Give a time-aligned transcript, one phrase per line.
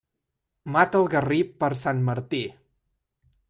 [0.75, 2.43] Mata el garrí per Sant Martí.